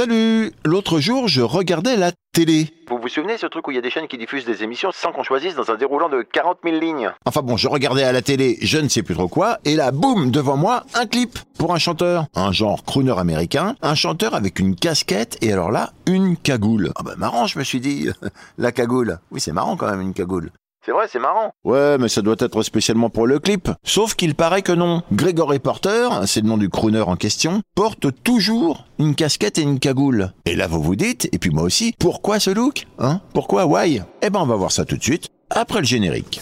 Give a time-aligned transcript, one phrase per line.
[0.00, 2.72] Salut L'autre jour, je regardais la télé.
[2.88, 4.92] Vous vous souvenez ce truc où il y a des chaînes qui diffusent des émissions
[4.94, 7.10] sans qu'on choisisse dans un déroulant de 40 000 lignes?
[7.26, 9.90] Enfin bon, je regardais à la télé, je ne sais plus trop quoi, et là,
[9.90, 12.24] boum, devant moi, un clip pour un chanteur.
[12.34, 16.92] Un genre crooner américain, un chanteur avec une casquette, et alors là, une cagoule.
[16.96, 18.08] Ah bah marrant, je me suis dit,
[18.56, 19.18] la cagoule.
[19.30, 20.50] Oui, c'est marrant quand même, une cagoule.
[20.84, 21.52] C'est vrai, c'est marrant.
[21.64, 23.68] Ouais, mais ça doit être spécialement pour le clip.
[23.84, 25.02] Sauf qu'il paraît que non.
[25.12, 29.78] Gregory Porter, c'est le nom du crooner en question, porte toujours une casquette et une
[29.78, 30.32] cagoule.
[30.46, 33.20] Et là, vous vous dites, et puis moi aussi, pourquoi ce look Hein?
[33.34, 34.00] Pourquoi Why?
[34.22, 36.40] Eh ben, on va voir ça tout de suite, après le générique.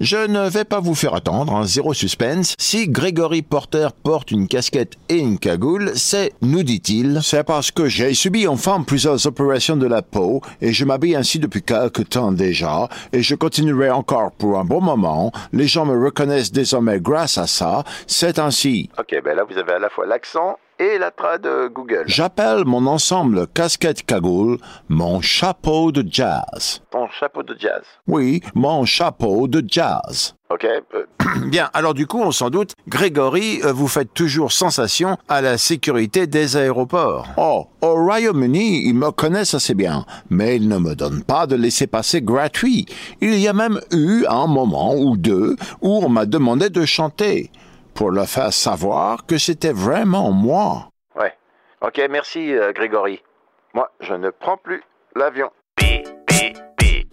[0.00, 2.54] Je ne vais pas vous faire attendre, hein, zéro suspense.
[2.56, 7.88] Si Gregory Porter porte une casquette et une cagoule, c'est, nous dit-il, c'est parce que
[7.88, 12.30] j'ai subi enfin plusieurs opérations de la peau et je m'habille ainsi depuis quelque temps
[12.30, 15.32] déjà et je continuerai encore pour un bon moment.
[15.52, 17.82] Les gens me reconnaissent désormais grâce à ça.
[18.06, 18.90] C'est ainsi.
[19.00, 22.04] Ok, ben là vous avez à la fois l'accent et la trad euh, Google.
[22.06, 26.80] J'appelle mon ensemble casquette cagoule mon chapeau de jazz.
[26.90, 27.82] Ton chapeau de jazz.
[28.06, 30.34] Oui, mon chapeau de jazz.
[30.50, 30.64] Ok.
[30.64, 31.04] euh,
[31.46, 35.58] Bien, alors du coup, on s'en doute, Grégory, euh, vous faites toujours sensation à la
[35.58, 37.26] sécurité des aéroports.
[37.36, 41.54] Oh, au Royaume-Uni, ils me connaissent assez bien, mais ils ne me donnent pas de
[41.56, 42.86] laisser-passer gratuit.
[43.20, 47.50] Il y a même eu un moment ou deux où on m'a demandé de chanter,
[47.98, 50.90] pour leur faire savoir que c'était vraiment moi.
[51.16, 51.34] ouais.
[51.80, 53.20] Ok, merci euh, Grégory.
[53.74, 54.84] Moi, je ne prends plus
[55.16, 55.50] l'avion.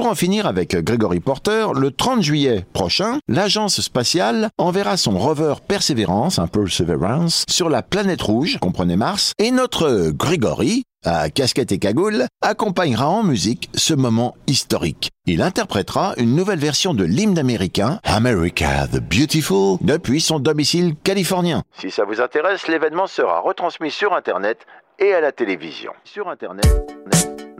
[0.00, 5.56] Pour en finir avec Gregory Porter, le 30 juillet prochain, l'agence spatiale enverra son rover
[5.68, 6.40] Perseverance,
[7.50, 13.22] sur la planète rouge, comprenez Mars, et notre Gregory, à casquette et cagoule, accompagnera en
[13.22, 15.10] musique ce moment historique.
[15.26, 21.62] Il interprétera une nouvelle version de l'hymne américain, America the Beautiful, depuis son domicile californien.
[21.78, 24.60] Si ça vous intéresse, l'événement sera retransmis sur Internet
[24.98, 25.92] et à la télévision.
[26.04, 26.64] Sur Internet,
[27.12, 27.58] net,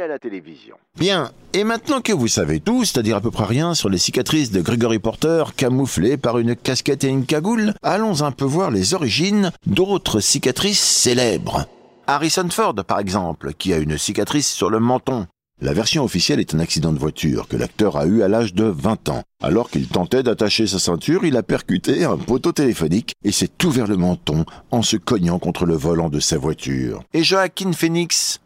[0.00, 0.76] à la télévision.
[0.98, 4.50] Bien, et maintenant que vous savez tout, c'est-à-dire à peu près rien sur les cicatrices
[4.50, 8.94] de Gregory Porter camouflées par une casquette et une cagoule, allons un peu voir les
[8.94, 11.66] origines d'autres cicatrices célèbres.
[12.06, 15.26] Harrison Ford, par exemple, qui a une cicatrice sur le menton.
[15.60, 18.62] La version officielle est un accident de voiture que l'acteur a eu à l'âge de
[18.62, 19.24] 20 ans.
[19.42, 23.88] Alors qu'il tentait d'attacher sa ceinture, il a percuté un poteau téléphonique et s'est ouvert
[23.88, 27.02] le menton en se cognant contre le volant de sa voiture.
[27.12, 28.40] Et Joaquin Phoenix,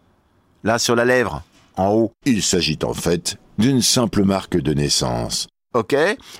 [0.64, 1.42] là sur la lèvre,
[1.76, 2.12] en haut.
[2.24, 5.48] Il s'agit en fait d'une simple marque de naissance.
[5.74, 5.96] Ok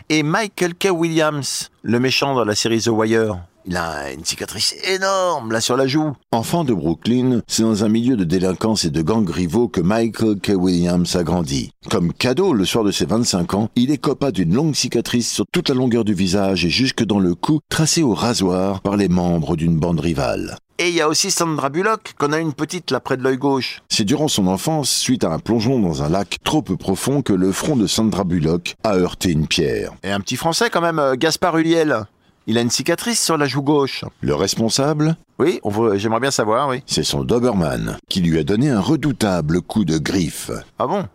[0.09, 0.91] Et Michael K.
[0.93, 3.39] Williams, le méchant dans la série The Wire.
[3.65, 6.13] Il a une cicatrice énorme là sur la joue.
[6.33, 10.41] Enfant de Brooklyn, c'est dans un milieu de délinquance et de gangs rivaux que Michael
[10.41, 10.51] K.
[10.57, 11.71] Williams a grandi.
[11.89, 15.69] Comme cadeau, le soir de ses 25 ans, il écopa d'une longue cicatrice sur toute
[15.69, 19.55] la longueur du visage et jusque dans le cou, tracée au rasoir par les membres
[19.55, 20.57] d'une bande rivale.
[20.83, 23.37] Et il y a aussi Sandra Bullock, qu'on a une petite là près de l'œil
[23.37, 23.83] gauche.
[23.89, 27.33] C'est durant son enfance, suite à un plongeon dans un lac trop peu profond, que
[27.33, 29.93] le front de Sandra Bullock a heurté une pierre.
[30.03, 32.03] Et un petit français quand même, euh, Gaspard Huliel.
[32.49, 34.05] Il a une cicatrice sur la joue gauche.
[34.23, 35.61] Le responsable Oui,
[35.95, 36.83] j'aimerais bien savoir, oui.
[36.87, 40.51] C'est son Doberman, qui lui a donné un redoutable coup de griffe.
[40.81, 41.07] Ah bon?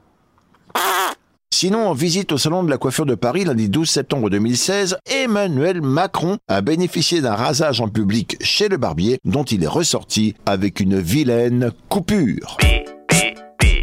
[1.59, 5.81] Sinon, en visite au salon de la coiffure de Paris lundi 12 septembre 2016, Emmanuel
[5.81, 10.79] Macron a bénéficié d'un rasage en public chez le barbier dont il est ressorti avec
[10.79, 12.57] une vilaine coupure.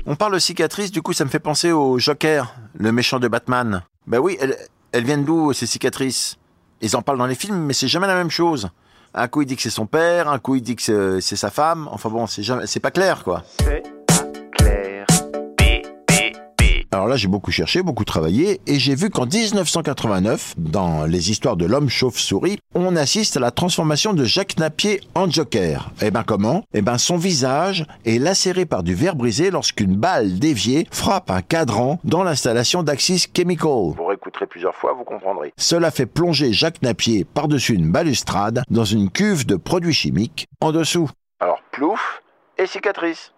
[0.06, 3.26] On parle de cicatrices, du coup ça me fait penser au Joker, le méchant de
[3.26, 3.82] Batman.
[4.06, 4.56] Bah oui, elles,
[4.92, 6.36] elles viennent d'où ces cicatrices?
[6.80, 8.68] Ils en parlent dans les films, mais c'est jamais la même chose.
[9.14, 11.34] Un coup il dit que c'est son père, un coup il dit que c'est- c'est
[11.34, 11.88] sa femme.
[11.90, 13.42] Enfin bon, c'est pas clair quoi.
[16.94, 21.56] Alors là, j'ai beaucoup cherché, beaucoup travaillé, et j'ai vu qu'en 1989, dans les histoires
[21.56, 25.90] de l'homme chauve-souris, on assiste à la transformation de Jacques Napier en Joker.
[26.00, 26.62] Eh ben comment?
[26.72, 31.42] Eh ben son visage est lacéré par du verre brisé lorsqu'une balle déviée frappe un
[31.42, 33.96] cadran dans l'installation d'Axis Chemical.
[33.96, 35.52] Vous réécouterez plusieurs fois, vous comprendrez.
[35.56, 40.70] Cela fait plonger Jacques Napier par-dessus une balustrade dans une cuve de produits chimiques en
[40.70, 41.10] dessous.
[41.40, 42.22] Alors, plouf
[42.56, 43.32] et cicatrice.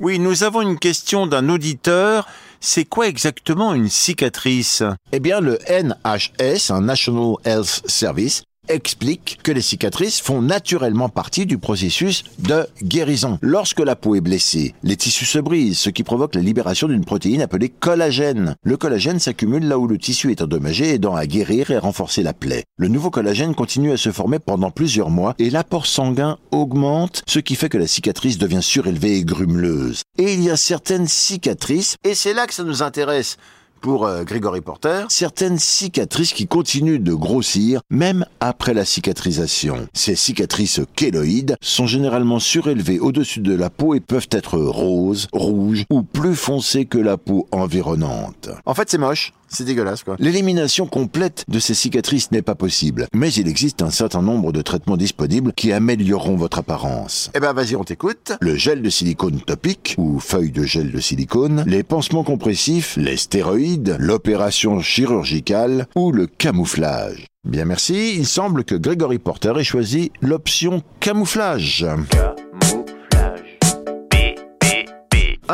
[0.00, 2.26] Oui, nous avons une question d'un auditeur.
[2.60, 4.82] C'est quoi exactement une cicatrice?
[5.12, 11.46] Eh bien, le NHS, un National Health Service, explique que les cicatrices font naturellement partie
[11.46, 13.38] du processus de guérison.
[13.42, 17.04] Lorsque la peau est blessée, les tissus se brisent, ce qui provoque la libération d'une
[17.04, 18.56] protéine appelée collagène.
[18.62, 22.32] Le collagène s'accumule là où le tissu est endommagé, aidant à guérir et renforcer la
[22.32, 22.64] plaie.
[22.76, 27.38] Le nouveau collagène continue à se former pendant plusieurs mois et l'apport sanguin augmente, ce
[27.38, 30.02] qui fait que la cicatrice devient surélevée et grumeleuse.
[30.18, 33.36] Et il y a certaines cicatrices, et c'est là que ça nous intéresse,
[33.84, 39.88] pour euh, Grégory Porter, certaines cicatrices qui continuent de grossir même après la cicatrisation.
[39.92, 45.84] Ces cicatrices kéloïdes sont généralement surélevées au-dessus de la peau et peuvent être roses, rouges
[45.90, 48.48] ou plus foncées que la peau environnante.
[48.64, 49.34] En fait, c'est moche.
[49.54, 50.16] C'est dégueulasse, quoi.
[50.18, 54.62] L'élimination complète de ces cicatrices n'est pas possible, mais il existe un certain nombre de
[54.62, 57.30] traitements disponibles qui amélioreront votre apparence.
[57.34, 58.32] Eh ben, vas-y, on t'écoute.
[58.40, 63.16] Le gel de silicone topique, ou feuille de gel de silicone, les pansements compressifs, les
[63.16, 67.26] stéroïdes, l'opération chirurgicale ou le camouflage.
[67.44, 71.86] Bien merci, il semble que Gregory Porter ait choisi l'option camouflage.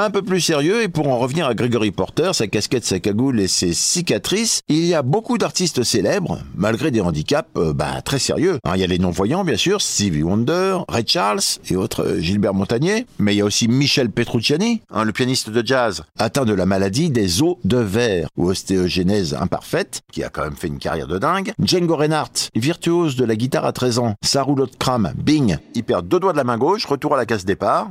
[0.04, 3.40] Un peu plus sérieux, et pour en revenir à Gregory Porter, sa casquette, sa cagoule
[3.40, 8.18] et ses cicatrices, il y a beaucoup d'artistes célèbres, malgré des handicaps euh, bah, très
[8.18, 8.58] sérieux.
[8.64, 12.20] Hein, il y a les non-voyants, bien sûr, Stevie Wonder, Ray Charles et autres euh,
[12.20, 16.44] Gilbert Montagnier, mais il y a aussi Michel Petrucciani, hein, le pianiste de jazz, atteint
[16.44, 20.68] de la maladie des os de verre, ou ostéogenèse imparfaite, qui a quand même fait
[20.68, 21.52] une carrière de dingue.
[21.62, 26.08] Django Reinhardt, virtuose de la guitare à 13 ans, sa roulotte crame, bing, il perd
[26.08, 27.90] deux doigts de la main gauche, retour à la case départ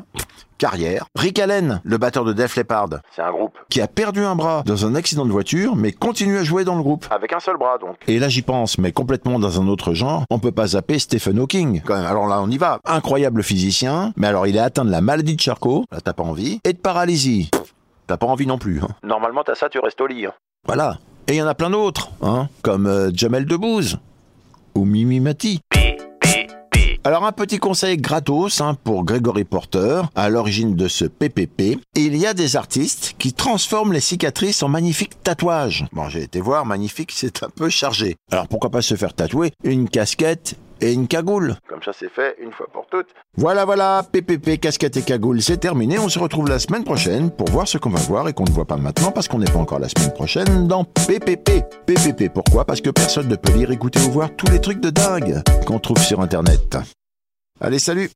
[0.59, 1.07] carrière.
[1.15, 2.89] Rick Allen, le batteur de Def Leppard.
[3.15, 3.57] C'est un groupe.
[3.69, 6.75] Qui a perdu un bras dans un accident de voiture, mais continue à jouer dans
[6.75, 7.07] le groupe.
[7.09, 7.95] Avec un seul bras, donc.
[8.07, 10.25] Et là, j'y pense, mais complètement dans un autre genre.
[10.29, 11.81] On peut pas zapper Stephen Hawking.
[11.83, 12.79] Quand même, alors là, on y va.
[12.85, 15.85] Incroyable physicien, mais alors il est atteint de la maladie de Charcot.
[15.91, 16.59] Là, t'as pas envie.
[16.63, 17.50] Et de paralysie.
[18.06, 18.81] T'as pas envie non plus.
[18.81, 18.89] Hein.
[19.03, 20.25] Normalement, t'as ça, tu restes au lit.
[20.25, 20.33] Hein.
[20.65, 20.97] Voilà.
[21.27, 24.00] Et il y en a plein d'autres, hein, comme euh, Jamel Debbouze
[24.75, 25.59] ou Mimi Mati.
[27.06, 31.80] Alors un petit conseil gratos hein, pour Gregory Porter, à l'origine de ce PPP.
[31.96, 35.86] Il y a des artistes qui transforment les cicatrices en magnifiques tatouages.
[35.94, 38.18] Bon, j'ai été voir, magnifique, c'est un peu chargé.
[38.31, 41.56] Alors pourquoi pas se faire tatouer une casquette et une cagoule.
[41.68, 43.10] Comme ça, c'est fait une fois pour toutes.
[43.36, 46.00] Voilà, voilà, PPP, casquette et cagoule, c'est terminé.
[46.00, 48.52] On se retrouve la semaine prochaine pour voir ce qu'on va voir et qu'on ne
[48.52, 51.64] voit pas maintenant parce qu'on n'est pas encore la semaine prochaine dans PPP.
[51.86, 52.66] PPP, pourquoi?
[52.66, 55.80] Parce que personne ne peut lire, écouter ou voir tous les trucs de dingue qu'on
[55.80, 56.78] trouve sur Internet.
[57.62, 58.10] Allez, salut